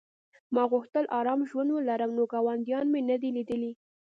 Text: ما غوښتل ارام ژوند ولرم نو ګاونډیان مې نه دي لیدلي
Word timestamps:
ما 0.53 0.63
غوښتل 0.71 1.05
ارام 1.19 1.41
ژوند 1.49 1.69
ولرم 1.73 2.11
نو 2.17 2.23
ګاونډیان 2.31 2.85
مې 2.93 3.01
نه 3.09 3.15
دي 3.21 3.29
لیدلي 3.37 3.71